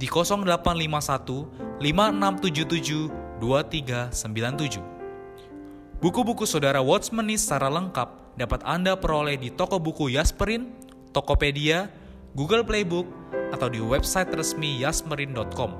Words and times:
di 0.00 0.08
0851 0.08 1.76
5677 1.84 3.12
2397. 3.36 4.80
Buku-buku 6.00 6.48
saudara 6.48 6.80
Watchmeni 6.80 7.36
secara 7.36 7.68
lengkap 7.68 8.08
dapat 8.40 8.64
Anda 8.64 8.96
peroleh 8.96 9.36
di 9.36 9.52
toko 9.52 9.76
buku 9.76 10.08
Yasmerin, 10.16 10.72
Tokopedia, 11.12 11.92
Google 12.32 12.64
Playbook, 12.64 13.04
atau 13.52 13.68
di 13.68 13.84
website 13.84 14.32
resmi 14.32 14.80
yasmerin.com. 14.80 15.76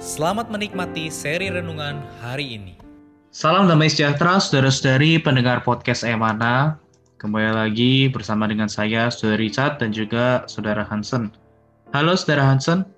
Selamat 0.00 0.48
menikmati 0.48 1.12
seri 1.12 1.52
renungan 1.52 2.00
hari 2.24 2.56
ini. 2.56 2.80
Salam 3.28 3.68
damai 3.68 3.92
sejahtera 3.92 4.40
saudara-saudari 4.40 5.20
pendengar 5.20 5.60
podcast 5.60 6.00
Emana. 6.00 6.80
Kembali 7.20 7.52
lagi 7.52 8.08
bersama 8.08 8.48
dengan 8.48 8.72
saya, 8.72 9.12
Saudara 9.12 9.36
Richard 9.36 9.76
dan 9.76 9.92
juga 9.92 10.48
Saudara 10.48 10.88
Hansen. 10.88 11.28
Halo 11.92 12.16
Saudara 12.16 12.48
Hansen. 12.48 12.88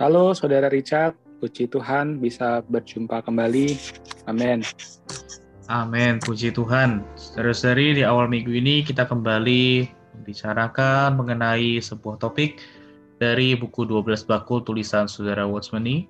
Halo 0.00 0.32
Saudara 0.32 0.72
Richard, 0.72 1.12
puji 1.44 1.68
Tuhan 1.68 2.24
bisa 2.24 2.64
berjumpa 2.72 3.20
kembali. 3.20 3.76
Amin. 4.24 4.64
Amin, 5.68 6.16
puji 6.24 6.56
Tuhan. 6.56 7.04
Saudara-saudari, 7.20 8.00
di 8.00 8.02
awal 8.08 8.32
minggu 8.32 8.48
ini 8.48 8.80
kita 8.80 9.04
kembali 9.04 9.92
membicarakan 10.16 11.20
mengenai 11.20 11.84
sebuah 11.84 12.16
topik 12.16 12.64
dari 13.20 13.52
buku 13.52 13.84
12 13.84 14.24
bakul 14.24 14.64
tulisan 14.64 15.04
Saudara 15.04 15.44
Watchmeni. 15.44 16.08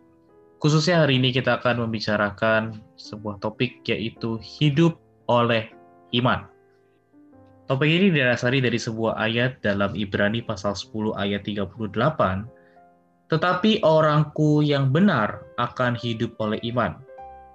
Khususnya 0.62 1.02
hari 1.02 1.18
ini 1.18 1.34
kita 1.34 1.58
akan 1.58 1.82
membicarakan 1.82 2.78
sebuah 2.94 3.42
topik 3.42 3.82
yaitu 3.90 4.38
hidup 4.38 5.02
oleh 5.26 5.66
iman. 6.14 6.46
Topik 7.66 7.90
ini 7.90 8.14
didasari 8.14 8.62
dari 8.62 8.78
sebuah 8.78 9.18
ayat 9.18 9.58
dalam 9.66 9.98
Ibrani 9.98 10.46
pasal 10.46 10.78
10 10.78 11.10
ayat 11.18 11.42
38. 11.42 12.59
Tetapi 13.30 13.86
orangku 13.86 14.60
yang 14.60 14.90
benar 14.90 15.46
akan 15.62 15.94
hidup 15.94 16.34
oleh 16.42 16.58
iman. 16.74 16.98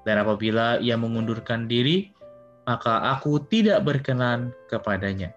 Dan 0.08 0.24
apabila 0.24 0.80
ia 0.80 0.96
mengundurkan 0.96 1.68
diri, 1.68 2.16
maka 2.64 3.12
aku 3.12 3.44
tidak 3.52 3.84
berkenan 3.84 4.56
kepadanya. 4.72 5.36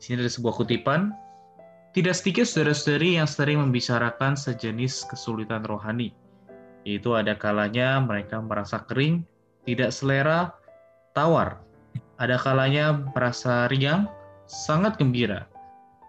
sini 0.00 0.24
ada 0.24 0.32
sebuah 0.32 0.56
kutipan. 0.56 1.12
Tidak 1.90 2.14
sedikit 2.14 2.46
saudara-saudari 2.46 3.18
yang 3.18 3.26
sering 3.26 3.58
membicarakan 3.58 4.38
sejenis 4.38 5.10
kesulitan 5.10 5.66
rohani. 5.66 6.14
Yaitu 6.86 7.18
ada 7.18 7.34
kalanya 7.34 7.98
mereka 7.98 8.38
merasa 8.38 8.86
kering, 8.86 9.26
tidak 9.66 9.90
selera, 9.90 10.54
tawar, 11.18 11.58
ada 12.22 12.38
kalanya 12.38 12.94
merasa 13.10 13.66
riang, 13.66 14.06
sangat 14.46 15.02
gembira. 15.02 15.49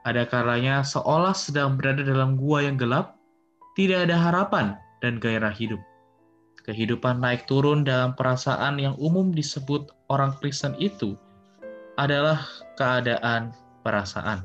Ada 0.01 0.25
kalanya 0.25 0.81
seolah 0.81 1.37
sedang 1.37 1.77
berada 1.77 2.01
dalam 2.01 2.33
gua 2.33 2.65
yang 2.65 2.73
gelap, 2.73 3.21
tidak 3.77 4.09
ada 4.09 4.17
harapan 4.17 4.65
dan 5.05 5.21
gairah 5.21 5.53
hidup. 5.53 5.77
Kehidupan 6.65 7.21
naik 7.21 7.45
turun 7.45 7.85
dalam 7.85 8.13
perasaan 8.17 8.77
yang 8.77 8.97
umum 8.97 9.33
disebut 9.33 9.89
orang 10.09 10.33
Kristen 10.41 10.77
itu 10.77 11.17
adalah 11.97 12.41
keadaan 12.77 13.53
perasaan. 13.85 14.41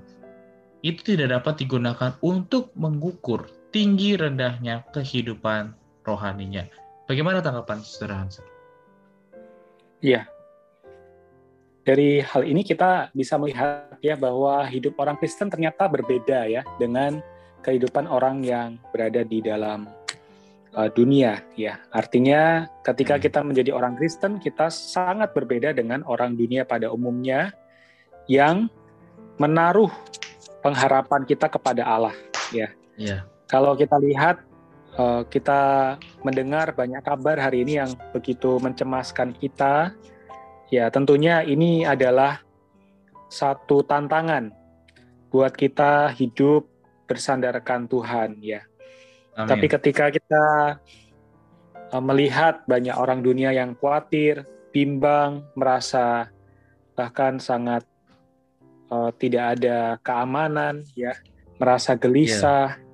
Itu 0.85 1.17
tidak 1.17 1.41
dapat 1.41 1.65
digunakan 1.65 2.13
untuk 2.21 2.73
mengukur 2.77 3.49
tinggi 3.73 4.17
rendahnya 4.17 4.85
kehidupan 4.93 5.73
rohaninya. 6.05 6.69
Bagaimana 7.09 7.41
tanggapan 7.41 7.81
Hansen? 8.13 8.45
Iya, 10.05 10.29
dari 11.87 12.19
hal 12.19 12.43
ini 12.43 12.67
kita 12.67 13.15
bisa 13.15 13.39
melihat 13.39 13.95
ya 14.03 14.19
bahwa 14.19 14.67
hidup 14.67 14.99
orang 14.99 15.15
Kristen 15.23 15.47
ternyata 15.47 15.87
berbeda 15.87 16.51
ya 16.51 16.67
dengan 16.83 17.23
kehidupan 17.63 18.11
orang 18.11 18.43
yang 18.43 18.75
berada 18.91 19.23
di 19.23 19.39
dalam 19.39 19.87
uh, 20.75 20.91
dunia 20.91 21.47
ya. 21.55 21.79
Artinya 21.95 22.67
ketika 22.83 23.17
hmm. 23.17 23.23
kita 23.23 23.41
menjadi 23.47 23.71
orang 23.71 23.95
Kristen 23.95 24.43
kita 24.43 24.67
sangat 24.67 25.31
berbeda 25.31 25.71
dengan 25.71 26.03
orang 26.11 26.35
dunia 26.35 26.67
pada 26.67 26.91
umumnya 26.91 27.55
yang 28.27 28.67
menaruh 29.39 29.95
pengharapan 30.67 31.23
kita 31.23 31.47
kepada 31.47 31.87
Allah 31.87 32.19
ya. 32.51 32.67
Yeah. 32.99 33.23
Kalau 33.47 33.79
kita 33.79 33.95
lihat 34.03 34.43
uh, 34.99 35.23
kita 35.23 35.95
mendengar 36.27 36.75
banyak 36.75 36.99
kabar 37.07 37.39
hari 37.39 37.63
ini 37.63 37.79
yang 37.79 37.95
begitu 38.11 38.59
mencemaskan 38.59 39.39
kita 39.39 39.95
Ya, 40.67 40.91
tentunya 40.91 41.47
ini 41.47 41.87
adalah 41.87 42.43
satu 43.31 43.87
tantangan 43.87 44.51
buat 45.31 45.55
kita 45.55 46.11
hidup 46.15 46.67
bersandarkan 47.07 47.87
Tuhan 47.87 48.43
ya. 48.43 48.67
Amin. 49.39 49.49
Tapi 49.53 49.67
ketika 49.69 50.11
kita 50.11 50.45
uh, 51.93 52.03
melihat 52.03 52.67
banyak 52.67 52.97
orang 52.97 53.23
dunia 53.23 53.55
yang 53.55 53.79
khawatir, 53.79 54.43
bimbang, 54.75 55.45
merasa 55.55 56.33
bahkan 56.97 57.37
sangat 57.39 57.85
uh, 58.91 59.13
tidak 59.21 59.61
ada 59.61 60.01
keamanan 60.03 60.83
ya, 60.97 61.15
merasa 61.61 61.95
gelisah. 61.95 62.75
Yeah. 62.75 62.85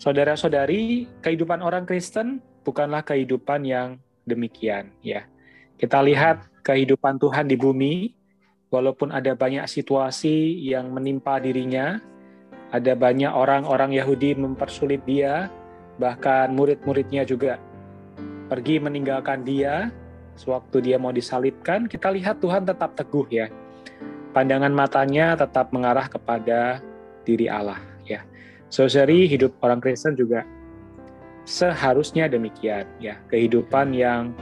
Saudara-saudari, 0.00 1.06
kehidupan 1.20 1.60
orang 1.60 1.84
Kristen 1.84 2.40
bukanlah 2.64 3.04
kehidupan 3.04 3.62
yang 3.62 4.00
demikian 4.26 4.90
ya. 5.04 5.28
Kita 5.76 6.00
lihat 6.02 6.49
kehidupan 6.62 7.18
Tuhan 7.20 7.48
di 7.48 7.56
bumi, 7.58 8.12
walaupun 8.70 9.10
ada 9.10 9.34
banyak 9.34 9.66
situasi 9.66 10.62
yang 10.62 10.92
menimpa 10.94 11.40
dirinya, 11.42 11.98
ada 12.70 12.94
banyak 12.94 13.32
orang-orang 13.34 13.98
Yahudi 13.98 14.38
mempersulit 14.38 15.02
dia, 15.02 15.50
bahkan 15.98 16.54
murid-muridnya 16.54 17.26
juga 17.26 17.58
pergi 18.46 18.82
meninggalkan 18.82 19.46
dia 19.46 19.90
sewaktu 20.40 20.80
dia 20.80 20.96
mau 20.96 21.12
disalibkan, 21.12 21.84
kita 21.84 22.08
lihat 22.08 22.40
Tuhan 22.40 22.64
tetap 22.64 22.96
teguh 22.96 23.28
ya. 23.28 23.46
Pandangan 24.32 24.72
matanya 24.72 25.36
tetap 25.36 25.68
mengarah 25.74 26.08
kepada 26.08 26.80
diri 27.28 27.50
Allah 27.50 27.76
ya. 28.08 28.24
Saudari 28.72 29.26
hidup 29.28 29.52
orang 29.60 29.82
Kristen 29.82 30.16
juga 30.16 30.46
seharusnya 31.44 32.30
demikian 32.30 32.88
ya. 33.02 33.20
Kehidupan 33.28 33.92
yang 33.92 34.32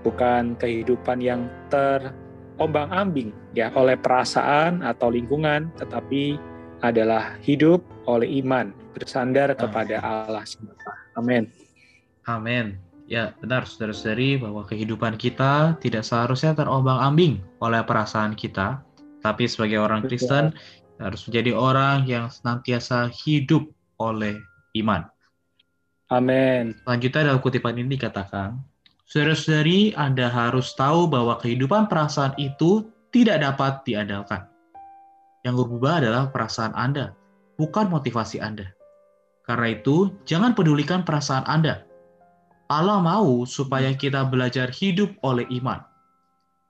bukan 0.00 0.56
kehidupan 0.56 1.20
yang 1.20 1.48
terombang-ambing 1.68 3.32
ya 3.52 3.72
oleh 3.76 3.96
perasaan 3.98 4.80
atau 4.84 5.12
lingkungan, 5.12 5.68
tetapi 5.76 6.40
adalah 6.80 7.36
hidup 7.44 7.84
oleh 8.08 8.40
iman 8.40 8.72
bersandar 8.96 9.52
kepada 9.52 10.00
Allah 10.00 10.44
semata. 10.48 10.92
Amin. 11.16 11.48
Amin. 12.24 12.80
Ya, 13.10 13.34
benar 13.42 13.66
saudara-saudari 13.66 14.38
bahwa 14.38 14.62
kehidupan 14.62 15.18
kita 15.18 15.74
tidak 15.82 16.06
seharusnya 16.06 16.54
terombang-ambing 16.54 17.42
oleh 17.58 17.82
perasaan 17.82 18.38
kita, 18.38 18.86
tapi 19.18 19.50
sebagai 19.50 19.82
orang 19.82 20.06
Kristen 20.06 20.54
harus 21.02 21.26
menjadi 21.26 21.52
orang 21.56 22.06
yang 22.06 22.30
senantiasa 22.30 23.10
hidup 23.10 23.66
oleh 23.98 24.38
iman. 24.78 25.10
Amin. 26.06 26.78
Selanjutnya 26.86 27.34
dalam 27.34 27.42
kutipan 27.42 27.74
ini 27.78 27.98
dikatakan, 27.98 28.62
Saudara-saudari, 29.10 29.90
Anda 29.98 30.30
harus 30.30 30.70
tahu 30.78 31.10
bahwa 31.10 31.34
kehidupan 31.42 31.90
perasaan 31.90 32.30
itu 32.38 32.86
tidak 33.10 33.42
dapat 33.42 33.82
diandalkan. 33.82 34.46
Yang 35.42 35.66
berubah 35.66 35.98
adalah 35.98 36.24
perasaan 36.30 36.70
Anda, 36.78 37.10
bukan 37.58 37.90
motivasi 37.90 38.38
Anda. 38.38 38.70
Karena 39.42 39.74
itu, 39.74 40.14
jangan 40.30 40.54
pedulikan 40.54 41.02
perasaan 41.02 41.42
Anda, 41.50 41.82
Allah 42.70 43.02
mau 43.02 43.42
supaya 43.50 43.90
kita 43.98 44.30
belajar 44.30 44.70
hidup 44.70 45.10
oleh 45.26 45.42
iman. 45.58 45.82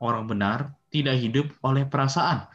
Orang 0.00 0.32
benar 0.32 0.72
tidak 0.88 1.20
hidup 1.20 1.52
oleh 1.60 1.84
perasaan. 1.84 2.48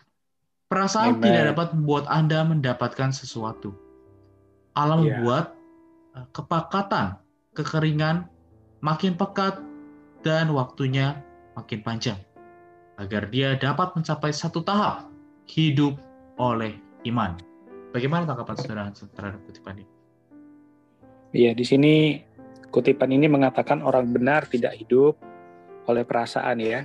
Perasaan 0.65 1.21
Amen. 1.21 1.29
tidak 1.29 1.53
dapat 1.53 1.77
membuat 1.77 2.09
Anda 2.09 2.41
mendapatkan 2.41 3.13
sesuatu. 3.13 3.77
Allah 4.73 4.97
Ya. 4.97 5.21
membuat 5.21 5.53
eh, 6.17 6.25
kepakatan, 6.33 7.21
kekeringan 7.53 8.25
makin 8.81 9.13
pekat 9.13 9.61
dan 10.25 10.49
waktunya 10.49 11.21
makin 11.53 11.85
panjang 11.85 12.17
agar 12.97 13.29
dia 13.29 13.53
dapat 13.53 13.93
mencapai 13.93 14.33
satu 14.33 14.65
tahap 14.65 15.05
hidup 15.45 16.01
oleh 16.41 16.73
iman. 17.05 17.37
Bagaimana 17.93 18.25
tanggapan 18.25 18.57
saudara 18.57 18.89
terhadap 18.89 19.39
kutipan 19.45 19.85
ini? 19.85 19.93
Iya, 21.29 21.51
di 21.53 21.61
sini 21.61 21.93
kutipan 22.73 23.13
ini 23.13 23.29
mengatakan 23.29 23.85
orang 23.85 24.09
benar 24.09 24.49
tidak 24.49 24.73
hidup 24.81 25.13
oleh 25.85 26.01
perasaan 26.01 26.57
ya. 26.57 26.81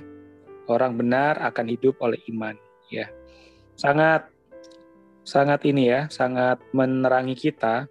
Orang 0.69 1.01
benar 1.01 1.41
akan 1.41 1.65
hidup 1.65 1.97
oleh 1.97 2.21
iman 2.29 2.53
ya. 2.93 3.09
Sangat 3.73 4.29
sangat 5.25 5.65
ini 5.65 5.89
ya, 5.89 6.05
sangat 6.13 6.61
menerangi 6.77 7.33
kita 7.33 7.89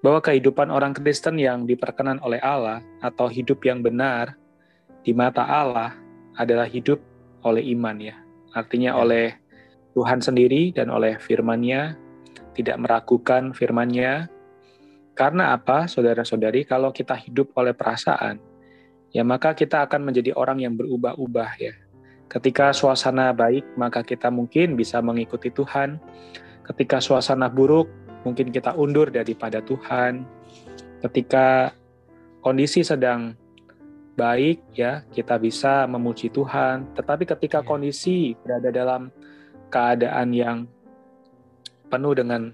bahwa 0.00 0.24
kehidupan 0.24 0.72
orang 0.72 0.96
Kristen 0.96 1.36
yang 1.36 1.68
diperkenan 1.68 2.24
oleh 2.24 2.40
Allah 2.40 2.80
atau 3.04 3.28
hidup 3.28 3.60
yang 3.66 3.84
benar 3.84 4.45
di 5.06 5.14
mata 5.14 5.46
Allah 5.46 5.94
adalah 6.34 6.66
hidup 6.66 6.98
oleh 7.46 7.62
iman 7.78 7.94
ya. 8.02 8.18
Artinya 8.50 8.90
Ya. 8.90 8.98
oleh 8.98 9.26
Tuhan 9.94 10.18
sendiri 10.18 10.74
dan 10.74 10.90
oleh 10.90 11.14
firman-Nya, 11.22 11.94
tidak 12.58 12.76
meragukan 12.82 13.54
firman-Nya, 13.54 14.26
karena 15.16 15.54
apa, 15.54 15.86
saudara-saudari? 15.86 16.66
Kalau 16.66 16.90
kita 16.90 17.14
hidup 17.16 17.54
oleh 17.56 17.72
perasaan, 17.72 18.36
ya 19.14 19.22
maka 19.24 19.56
kita 19.56 19.86
akan 19.86 20.10
menjadi 20.10 20.34
orang 20.36 20.60
yang 20.60 20.74
berubah-ubah 20.76 21.50
ya. 21.56 21.72
Ketika 22.26 22.74
suasana 22.74 23.30
baik, 23.30 23.78
maka 23.78 24.02
kita 24.02 24.28
mungkin 24.28 24.74
bisa 24.74 24.98
mengikuti 24.98 25.48
Tuhan. 25.54 26.02
Ketika 26.66 26.98
suasana 26.98 27.46
buruk, 27.46 27.86
mungkin 28.26 28.50
kita 28.50 28.74
undur 28.74 29.08
daripada 29.08 29.62
Tuhan. 29.62 30.26
Ketika 31.00 31.70
kondisi 32.42 32.82
sedang 32.82 33.45
baik, 34.16 34.64
ya 34.72 35.04
kita 35.12 35.36
bisa 35.36 35.84
memuji 35.84 36.32
Tuhan. 36.32 36.96
Tetapi 36.96 37.28
ketika 37.28 37.60
Ya. 37.60 37.66
kondisi 37.68 38.32
berada 38.40 38.72
dalam 38.72 39.12
keadaan 39.68 40.32
yang 40.32 40.58
penuh 41.92 42.16
dengan 42.16 42.50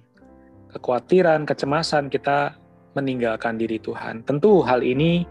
kekhawatiran, 0.75 1.47
kecemasan, 1.47 2.11
kita 2.11 2.59
meninggalkan 2.99 3.57
diri 3.57 3.79
Tuhan. 3.79 4.27
Tentu 4.27 4.61
hal 4.67 4.83
ini 4.85 5.25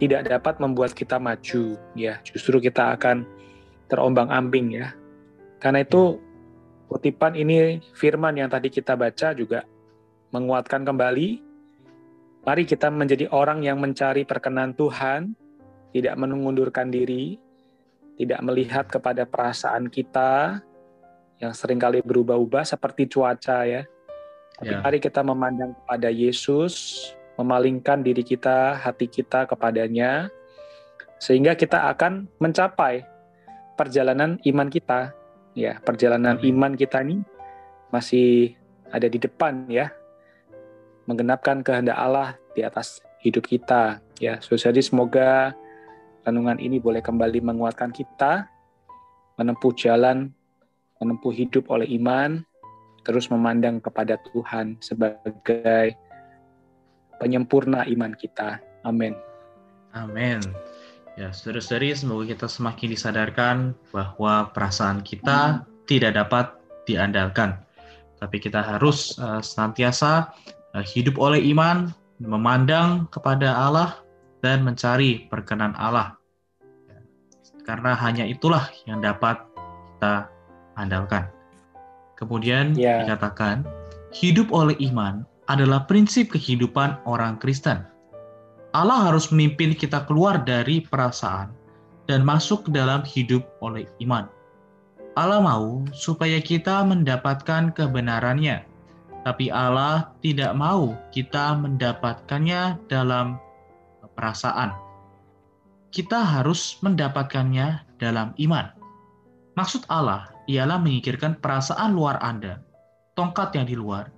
tidak 0.00 0.30
dapat 0.30 0.62
membuat 0.62 0.94
kita 0.94 1.18
maju, 1.18 1.76
ya. 1.98 2.22
Justru 2.22 2.62
kita 2.62 2.96
akan 2.96 3.26
terombang-ambing, 3.90 4.80
ya. 4.80 4.94
Karena 5.60 5.84
itu 5.84 6.22
kutipan 6.88 7.34
ini 7.34 7.82
firman 7.96 8.36
yang 8.38 8.48
tadi 8.48 8.70
kita 8.70 8.94
baca 8.94 9.34
juga 9.34 9.66
menguatkan 10.30 10.86
kembali. 10.86 11.28
Mari 12.44 12.62
kita 12.68 12.92
menjadi 12.92 13.32
orang 13.32 13.64
yang 13.64 13.80
mencari 13.80 14.28
perkenan 14.28 14.76
Tuhan, 14.76 15.32
tidak 15.94 16.18
mengundurkan 16.18 16.90
diri, 16.90 17.38
tidak 18.18 18.42
melihat 18.42 18.90
kepada 18.90 19.22
perasaan 19.22 19.86
kita 19.86 20.58
yang 21.38 21.54
sering 21.54 21.78
kali 21.78 22.02
berubah-ubah 22.02 22.66
seperti 22.66 23.06
cuaca 23.06 23.62
ya. 23.62 23.86
Tapi 24.58 24.70
Ya. 24.70 24.82
mari 24.82 24.98
kita 25.02 25.22
memandang 25.22 25.74
kepada 25.74 26.10
Yesus, 26.10 26.74
memalingkan 27.38 28.02
diri 28.02 28.22
kita, 28.22 28.78
hati 28.78 29.10
kita 29.10 29.50
kepadanya, 29.50 30.30
sehingga 31.18 31.58
kita 31.58 31.90
akan 31.90 32.30
mencapai 32.38 33.02
perjalanan 33.74 34.38
iman 34.46 34.68
kita. 34.70 35.10
Ya, 35.54 35.78
perjalanan 35.82 36.38
Amin. 36.38 36.54
iman 36.54 36.72
kita 36.74 37.02
ini 37.02 37.22
masih 37.94 38.58
ada 38.90 39.06
di 39.06 39.18
depan 39.22 39.66
ya, 39.70 39.90
menggenapkan 41.06 41.62
kehendak 41.62 41.98
Allah 41.98 42.38
di 42.54 42.62
atas 42.62 43.02
hidup 43.22 43.46
kita. 43.46 43.98
Ya, 44.22 44.38
jadi 44.38 44.82
semoga 44.82 45.54
renungan 46.24 46.58
ini 46.58 46.80
boleh 46.80 47.04
kembali 47.04 47.44
menguatkan 47.44 47.92
kita, 47.92 48.48
menempuh 49.36 49.72
jalan, 49.76 50.32
menempuh 51.00 51.32
hidup 51.32 51.68
oleh 51.68 51.86
iman, 52.00 52.40
terus 53.04 53.28
memandang 53.28 53.78
kepada 53.78 54.16
Tuhan 54.32 54.80
sebagai 54.80 55.94
penyempurna 57.20 57.84
iman 57.86 58.12
kita. 58.16 58.58
Amin. 58.84 59.12
Amin. 59.94 60.40
Ya, 61.14 61.30
saudara-saudari, 61.30 61.94
semoga 61.94 62.26
kita 62.26 62.50
semakin 62.50 62.88
disadarkan 62.90 63.56
bahwa 63.94 64.50
perasaan 64.50 65.06
kita 65.06 65.62
tidak 65.86 66.18
dapat 66.18 66.50
diandalkan. 66.90 67.54
Tapi 68.18 68.42
kita 68.42 68.64
harus 68.64 69.14
eh, 69.22 69.38
senantiasa 69.38 70.34
eh, 70.74 70.82
hidup 70.82 71.20
oleh 71.22 71.38
iman, 71.54 71.94
memandang 72.18 73.06
kepada 73.14 73.54
Allah, 73.54 74.03
dan 74.44 74.60
mencari 74.60 75.24
perkenan 75.32 75.72
Allah. 75.80 76.20
Karena 77.64 77.96
hanya 77.96 78.28
itulah 78.28 78.68
yang 78.84 79.00
dapat 79.00 79.40
kita 79.96 80.28
andalkan. 80.76 81.32
Kemudian 82.20 82.76
Ya. 82.76 83.00
dikatakan, 83.00 83.64
hidup 84.12 84.52
oleh 84.52 84.76
iman 84.92 85.24
adalah 85.48 85.88
prinsip 85.88 86.28
kehidupan 86.36 87.00
orang 87.08 87.40
Kristen. 87.40 87.88
Allah 88.76 89.08
harus 89.08 89.32
memimpin 89.32 89.72
kita 89.72 90.04
keluar 90.04 90.44
dari 90.44 90.84
perasaan 90.84 91.48
dan 92.04 92.20
masuk 92.20 92.68
ke 92.68 92.70
dalam 92.76 93.00
hidup 93.08 93.40
oleh 93.64 93.88
iman. 94.04 94.28
Allah 95.14 95.40
mau 95.40 95.86
supaya 95.94 96.42
kita 96.42 96.82
mendapatkan 96.82 97.70
kebenarannya, 97.70 98.66
tapi 99.22 99.46
Allah 99.48 100.10
tidak 100.20 100.52
mau 100.58 100.98
kita 101.14 101.54
mendapatkannya 101.54 102.82
dalam 102.90 103.38
perasaan. 104.14 104.74
Kita 105.94 106.22
harus 106.22 106.78
mendapatkannya 106.82 107.98
dalam 108.02 108.34
iman. 108.38 108.66
Maksud 109.54 109.86
Allah 109.86 110.34
ialah 110.50 110.82
menyingkirkan 110.82 111.38
perasaan 111.38 111.94
luar 111.94 112.18
Anda, 112.18 112.58
tongkat 113.14 113.54
yang 113.54 113.66
di 113.70 113.76
luar, 113.78 114.10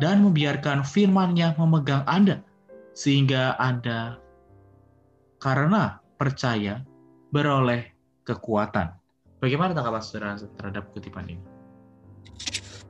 dan 0.00 0.24
membiarkan 0.24 0.86
firman-Nya 0.86 1.58
memegang 1.60 2.06
Anda 2.08 2.40
sehingga 2.96 3.58
Anda 3.60 4.16
karena 5.38 6.00
percaya 6.18 6.82
beroleh 7.30 7.92
kekuatan. 8.24 8.96
Bagaimana 9.38 9.70
tanggapan 9.76 10.02
saudara 10.02 10.34
terhadap 10.34 10.90
kutipan 10.90 11.28
ini? 11.30 11.44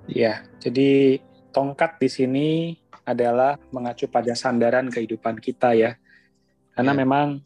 Ya, 0.08 0.48
jadi 0.56 1.20
tongkat 1.52 2.00
di 2.00 2.08
sini 2.08 2.48
adalah 3.04 3.60
mengacu 3.68 4.08
pada 4.08 4.32
sandaran 4.32 4.88
kehidupan 4.88 5.36
kita 5.40 5.76
ya. 5.76 6.00
Karena 6.78 6.94
Ya. 6.94 6.98
memang 7.02 7.42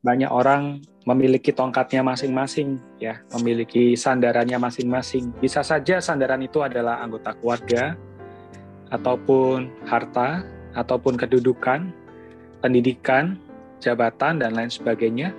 banyak 0.00 0.32
orang 0.32 0.80
memiliki 1.04 1.52
tongkatnya 1.52 2.00
masing-masing 2.00 2.80
ya, 2.96 3.20
memiliki 3.36 3.92
sandarannya 3.92 4.56
masing-masing. 4.56 5.28
Bisa 5.36 5.60
saja 5.60 6.00
sandaran 6.00 6.40
itu 6.40 6.64
adalah 6.64 7.04
anggota 7.04 7.36
keluarga 7.36 8.00
ataupun 8.88 9.68
harta 9.84 10.40
ataupun 10.72 11.20
kedudukan, 11.20 11.92
pendidikan, 12.64 13.36
jabatan 13.76 14.40
dan 14.40 14.56
lain 14.56 14.72
sebagainya. 14.72 15.36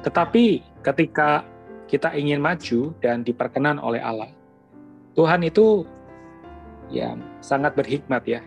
Tetapi 0.00 0.64
ketika 0.80 1.44
kita 1.84 2.16
ingin 2.16 2.40
maju 2.40 2.96
dan 3.04 3.20
diperkenan 3.20 3.76
oleh 3.76 4.00
Allah, 4.00 4.32
Tuhan 5.12 5.44
itu 5.44 5.84
ya 6.88 7.12
sangat 7.44 7.76
berhikmat 7.76 8.24
ya. 8.24 8.40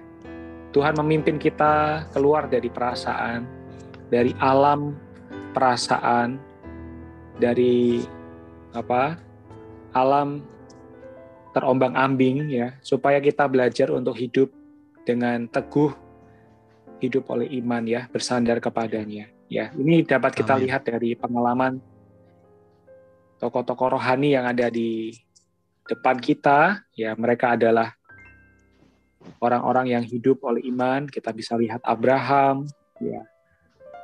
Tuhan 0.74 0.98
memimpin 1.00 1.40
kita 1.40 2.06
keluar 2.12 2.52
dari 2.52 2.68
perasaan, 2.68 3.57
dari 4.08 4.32
alam 4.40 4.96
perasaan, 5.52 6.40
dari 7.38 8.04
apa? 8.76 9.20
alam 9.96 10.46
terombang-ambing 11.58 12.54
ya, 12.54 12.78
supaya 12.86 13.18
kita 13.18 13.50
belajar 13.50 13.90
untuk 13.90 14.14
hidup 14.14 14.54
dengan 15.02 15.50
teguh 15.50 15.90
hidup 17.02 17.26
oleh 17.34 17.50
iman 17.58 17.82
ya, 17.82 18.06
bersandar 18.14 18.62
kepadanya. 18.62 19.26
Ya, 19.50 19.74
ini 19.74 20.06
dapat 20.06 20.38
kita 20.38 20.54
Amin. 20.54 20.70
lihat 20.70 20.86
dari 20.86 21.18
pengalaman 21.18 21.82
tokoh-tokoh 23.42 23.98
rohani 23.98 24.38
yang 24.38 24.46
ada 24.46 24.70
di 24.70 25.18
depan 25.90 26.22
kita, 26.22 26.86
ya 26.94 27.18
mereka 27.18 27.58
adalah 27.58 27.90
orang-orang 29.42 29.98
yang 29.98 30.04
hidup 30.06 30.46
oleh 30.46 30.62
iman. 30.70 31.10
Kita 31.10 31.34
bisa 31.34 31.58
lihat 31.58 31.82
Abraham, 31.82 32.70
ya 33.02 33.26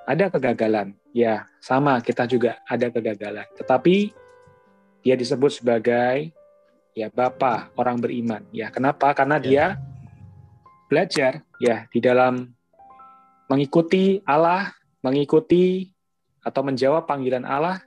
ada 0.04 0.28
kegagalan, 0.28 0.96
ya 1.16 1.48
sama 1.64 2.00
kita 2.04 2.28
juga 2.28 2.60
ada 2.68 2.92
kegagalan. 2.92 3.48
Tetapi 3.56 4.12
dia 5.04 5.16
disebut 5.16 5.64
sebagai 5.64 6.32
ya 6.96 7.08
bapa 7.10 7.72
orang 7.76 8.00
beriman. 8.00 8.44
Ya 8.52 8.70
kenapa? 8.70 9.12
Karena 9.16 9.40
Ya. 9.40 9.44
dia 9.44 9.66
belajar 10.88 11.42
ya 11.58 11.88
di 11.90 12.00
dalam 12.04 12.54
mengikuti 13.50 14.22
Allah 14.28 14.72
mengikuti 15.04 15.92
atau 16.44 16.64
menjawab 16.64 17.04
panggilan 17.04 17.44
Allah, 17.44 17.84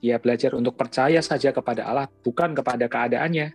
dia 0.00 0.16
belajar 0.16 0.56
untuk 0.56 0.80
percaya 0.80 1.20
saja 1.20 1.52
kepada 1.52 1.84
Allah, 1.84 2.08
bukan 2.24 2.56
kepada 2.56 2.88
keadaannya. 2.88 3.52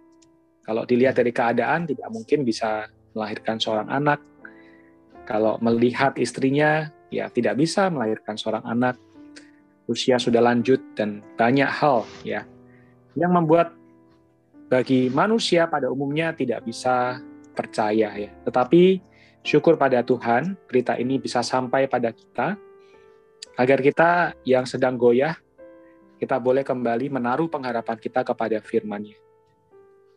Kalau 0.61 0.85
dilihat 0.85 1.17
dari 1.17 1.33
keadaan, 1.33 1.89
tidak 1.89 2.09
mungkin 2.09 2.45
bisa 2.45 2.89
melahirkan 3.17 3.57
seorang 3.57 3.89
anak. 3.89 4.21
Kalau 5.25 5.57
melihat 5.61 6.17
istrinya, 6.21 6.89
ya 7.15 7.31
tidak 7.31 7.55
bisa 7.55 7.87
melahirkan 7.87 8.35
seorang 8.35 8.67
anak. 8.67 8.99
Usia 9.85 10.17
sudah 10.17 10.41
lanjut 10.41 10.81
dan 10.97 11.21
banyak 11.37 11.69
hal 11.69 12.09
ya 12.25 12.41
yang 13.13 13.31
membuat 13.31 13.71
bagi 14.65 15.13
manusia 15.13 15.69
pada 15.69 15.87
umumnya 15.93 16.33
tidak 16.33 16.65
bisa 16.65 17.21
percaya 17.55 18.11
ya. 18.17 18.31
Tetapi 18.43 18.99
syukur 19.45 19.77
pada 19.77 20.01
Tuhan, 20.01 20.57
berita 20.67 20.97
ini 20.97 21.21
bisa 21.21 21.45
sampai 21.45 21.85
pada 21.85 22.09
kita 22.11 22.57
agar 23.55 23.79
kita 23.79 24.35
yang 24.43 24.67
sedang 24.67 24.99
goyah 24.99 25.37
kita 26.15 26.39
boleh 26.39 26.63
kembali 26.63 27.11
menaruh 27.11 27.51
pengharapan 27.51 27.97
kita 27.99 28.23
kepada 28.23 28.59
firman-Nya. 28.63 29.15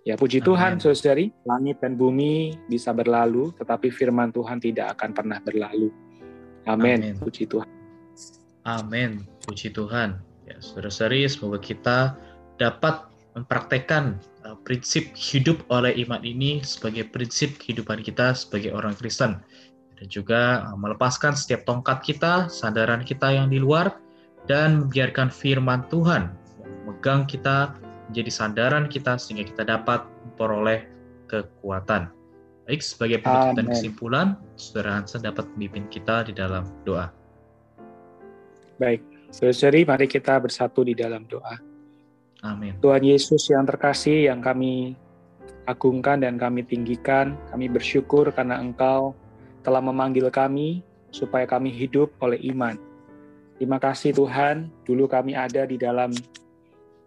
Ya 0.06 0.14
puji 0.16 0.40
Amen. 0.40 0.48
Tuhan, 0.48 0.72
saudari, 0.80 1.34
langit 1.44 1.82
dan 1.82 1.98
bumi 1.98 2.56
bisa 2.70 2.94
berlalu, 2.94 3.52
tetapi 3.58 3.92
firman 3.92 4.32
Tuhan 4.32 4.62
tidak 4.62 4.96
akan 4.96 5.10
pernah 5.12 5.38
berlalu. 5.42 5.90
Amin. 6.68 7.16
Puji 7.16 7.48
Tuhan. 7.48 7.68
Amin. 8.68 9.24
Puji 9.48 9.72
Tuhan. 9.72 10.20
Ya, 10.44 10.56
saudara-saudari, 10.60 11.24
semoga 11.24 11.56
kita 11.56 11.98
dapat 12.60 13.08
mempraktekkan 13.32 14.20
uh, 14.44 14.56
prinsip 14.68 15.08
hidup 15.16 15.64
oleh 15.72 15.96
iman 16.04 16.20
ini 16.20 16.60
sebagai 16.60 17.08
prinsip 17.08 17.56
kehidupan 17.56 18.04
kita 18.04 18.36
sebagai 18.36 18.76
orang 18.76 18.92
Kristen. 18.92 19.40
Dan 19.96 20.06
juga 20.12 20.68
uh, 20.68 20.76
melepaskan 20.76 21.32
setiap 21.32 21.64
tongkat 21.64 22.04
kita, 22.04 22.52
sandaran 22.52 23.00
kita 23.00 23.32
yang 23.32 23.48
di 23.48 23.56
luar, 23.56 23.96
dan 24.44 24.84
membiarkan 24.84 25.32
firman 25.32 25.88
Tuhan 25.88 26.32
yang 26.60 26.72
memegang 26.84 27.24
kita 27.24 27.72
menjadi 28.08 28.30
sandaran 28.32 28.88
kita 28.88 29.16
sehingga 29.20 29.44
kita 29.48 29.64
dapat 29.68 30.04
memperoleh 30.24 30.88
kekuatan. 31.28 32.17
Baik, 32.68 32.84
sebagai 32.84 33.24
penutup 33.24 33.56
dan 33.56 33.66
kesimpulan, 33.72 34.26
Saudara 34.60 35.00
Hansen 35.00 35.24
dapat 35.24 35.48
memimpin 35.56 35.88
kita 35.88 36.28
di 36.28 36.36
dalam 36.36 36.68
doa. 36.84 37.08
Baik, 38.76 39.00
saudari 39.32 39.88
mari 39.88 40.04
kita 40.04 40.36
bersatu 40.36 40.84
di 40.84 40.92
dalam 40.92 41.24
doa. 41.24 41.56
Amin. 42.44 42.76
Tuhan 42.84 43.00
Yesus 43.08 43.48
yang 43.48 43.64
terkasih, 43.64 44.28
yang 44.28 44.44
kami 44.44 44.92
agungkan 45.64 46.20
dan 46.20 46.36
kami 46.36 46.60
tinggikan, 46.60 47.40
kami 47.48 47.72
bersyukur 47.72 48.28
karena 48.36 48.60
Engkau 48.60 49.16
telah 49.64 49.80
memanggil 49.80 50.28
kami 50.28 50.84
supaya 51.08 51.48
kami 51.48 51.72
hidup 51.72 52.12
oleh 52.20 52.36
iman. 52.52 52.76
Terima 53.56 53.80
kasih 53.80 54.12
Tuhan, 54.12 54.68
dulu 54.84 55.08
kami 55.08 55.32
ada 55.32 55.64
di 55.64 55.80
dalam 55.80 56.12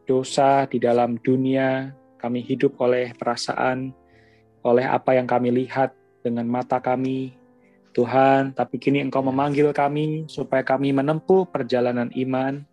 dosa 0.10 0.66
di 0.66 0.82
dalam 0.82 1.22
dunia, 1.22 1.94
kami 2.18 2.42
hidup 2.42 2.82
oleh 2.82 3.14
perasaan, 3.14 4.01
oleh 4.62 4.86
apa 4.86 5.18
yang 5.18 5.26
kami 5.26 5.50
lihat 5.54 5.94
dengan 6.22 6.46
mata 6.46 6.78
kami, 6.78 7.34
Tuhan, 7.92 8.56
tapi 8.56 8.80
kini 8.80 9.04
Engkau 9.04 9.20
memanggil 9.26 9.74
kami 9.76 10.26
supaya 10.32 10.64
kami 10.64 10.96
menempuh 10.96 11.50
perjalanan 11.50 12.08
iman, 12.16 12.64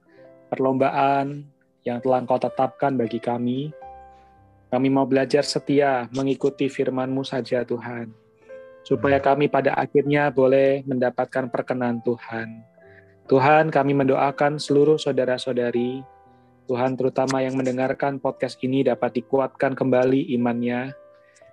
perlombaan 0.53 1.49
yang 1.83 1.99
telah 1.99 2.23
Engkau 2.23 2.39
tetapkan 2.39 2.95
bagi 2.95 3.19
kami. 3.19 3.75
Kami 4.69 4.89
mau 4.93 5.09
belajar 5.09 5.43
setia 5.49 6.07
mengikuti 6.13 6.69
firman-Mu 6.69 7.25
saja 7.25 7.65
Tuhan, 7.65 8.13
supaya 8.85 9.17
kami 9.17 9.49
pada 9.49 9.73
akhirnya 9.73 10.29
boleh 10.29 10.85
mendapatkan 10.85 11.49
perkenan 11.49 12.05
Tuhan. 12.05 12.63
Tuhan, 13.29 13.73
kami 13.73 13.93
mendoakan 13.97 14.61
seluruh 14.61 15.01
saudara-saudari 15.01 16.05
Tuhan 16.69 17.01
terutama 17.01 17.41
yang 17.41 17.57
mendengarkan 17.57 18.21
podcast 18.21 18.61
ini 18.61 18.85
dapat 18.85 19.25
dikuatkan 19.25 19.73
kembali 19.73 20.37
imannya. 20.37 20.93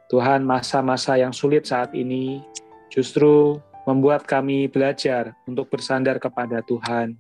Tuhan 0.09 0.45
masa-masa 0.45 1.17
yang 1.17 1.33
sulit 1.33 1.65
saat 1.65 1.93
ini 1.97 2.41
justru 2.93 3.57
membuat 3.89 4.25
kami 4.25 4.69
belajar 4.69 5.33
untuk 5.45 5.69
bersandar 5.69 6.21
kepada 6.21 6.61
Tuhan. 6.65 7.17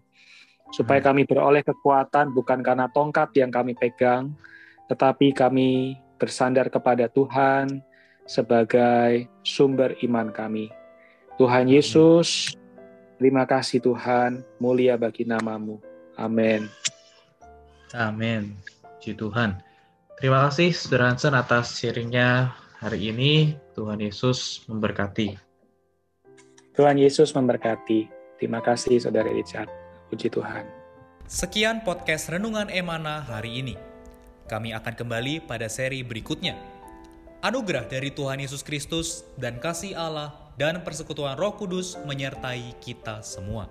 Supaya 0.73 0.99
kami 1.01 1.29
beroleh 1.29 1.61
kekuatan 1.61 2.33
bukan 2.33 2.59
karena 2.65 2.89
tongkat 2.89 3.37
yang 3.37 3.53
kami 3.53 3.77
pegang, 3.77 4.33
tetapi 4.89 5.33
kami 5.33 5.97
bersandar 6.17 6.73
kepada 6.73 7.05
Tuhan 7.05 7.81
sebagai 8.25 9.29
sumber 9.45 9.93
iman 10.01 10.33
kami. 10.33 10.73
Tuhan 11.37 11.69
Yesus, 11.69 12.57
terima 13.21 13.45
kasih 13.45 13.81
Tuhan, 13.81 14.41
mulia 14.57 14.97
bagi 14.97 15.21
namamu. 15.27 15.77
Amin. 16.17 16.65
Amin. 17.93 18.57
Puji 18.97 19.13
Tuhan. 19.13 19.61
Terima 20.17 20.47
kasih 20.47 20.73
Saudara 20.73 21.11
Hansen 21.13 21.35
atas 21.35 21.77
sharingnya 21.77 22.55
hari 22.85 23.09
ini. 23.09 23.57
Tuhan 23.73 23.97
Yesus 23.97 24.61
memberkati. 24.69 25.33
Tuhan 26.77 27.01
Yesus 27.01 27.33
memberkati. 27.33 28.05
Terima 28.37 28.61
kasih 28.61 29.01
Saudara 29.01 29.33
Richard. 29.33 29.67
Puji 30.13 30.29
Tuhan. 30.29 30.69
Sekian 31.25 31.81
podcast 31.81 32.29
Renungan 32.29 32.69
Emana 32.69 33.25
hari 33.25 33.65
ini. 33.65 33.75
Kami 34.45 34.77
akan 34.77 34.93
kembali 34.93 35.49
pada 35.49 35.65
seri 35.65 36.05
berikutnya. 36.05 36.53
Anugerah 37.41 37.89
dari 37.89 38.13
Tuhan 38.13 38.37
Yesus 38.37 38.61
Kristus 38.61 39.25
dan 39.41 39.57
kasih 39.57 39.97
Allah 39.97 40.53
dan 40.61 40.85
persekutuan 40.85 41.33
Roh 41.41 41.57
Kudus 41.57 41.97
menyertai 42.05 42.77
kita 42.77 43.25
semua. 43.25 43.65